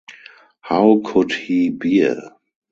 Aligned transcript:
How 0.61 0.99
could 1.05 1.31
he 1.31 1.69
bear! 1.69 2.17